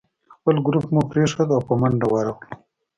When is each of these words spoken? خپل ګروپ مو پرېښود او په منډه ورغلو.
خپل 0.35 0.55
ګروپ 0.67 0.85
مو 0.93 1.01
پرېښود 1.11 1.49
او 1.55 1.61
په 1.67 1.73
منډه 1.81 2.05
ورغلو. 2.13 2.43